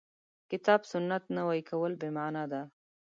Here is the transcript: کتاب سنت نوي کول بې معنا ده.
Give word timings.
کتاب 0.51 0.81
سنت 0.91 1.23
نوي 1.37 1.61
کول 1.69 1.91
بې 2.01 2.09
معنا 2.17 2.43
ده. 2.51 2.61